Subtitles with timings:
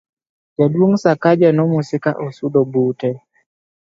[0.57, 3.09] jaduong' Sakaja nomose ka osudo bute